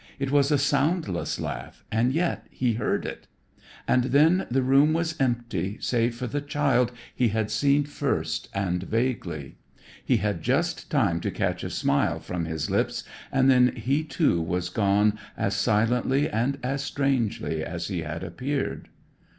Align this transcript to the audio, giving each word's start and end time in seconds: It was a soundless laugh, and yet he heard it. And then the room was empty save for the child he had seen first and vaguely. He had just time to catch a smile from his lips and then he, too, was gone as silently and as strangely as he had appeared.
It 0.17 0.31
was 0.31 0.51
a 0.51 0.57
soundless 0.57 1.39
laugh, 1.39 1.83
and 1.91 2.11
yet 2.11 2.47
he 2.49 2.73
heard 2.73 3.05
it. 3.05 3.27
And 3.87 4.05
then 4.05 4.47
the 4.49 4.63
room 4.63 4.93
was 4.93 5.13
empty 5.21 5.77
save 5.79 6.15
for 6.15 6.25
the 6.25 6.41
child 6.41 6.91
he 7.15 7.27
had 7.27 7.51
seen 7.51 7.83
first 7.83 8.49
and 8.51 8.81
vaguely. 8.81 9.59
He 10.03 10.17
had 10.17 10.41
just 10.41 10.89
time 10.89 11.19
to 11.19 11.29
catch 11.29 11.63
a 11.63 11.69
smile 11.69 12.19
from 12.19 12.45
his 12.45 12.67
lips 12.71 13.03
and 13.31 13.47
then 13.47 13.75
he, 13.75 14.03
too, 14.03 14.41
was 14.41 14.69
gone 14.69 15.19
as 15.37 15.53
silently 15.55 16.27
and 16.27 16.57
as 16.63 16.81
strangely 16.81 17.63
as 17.63 17.89
he 17.89 18.01
had 18.01 18.23
appeared. 18.23 18.89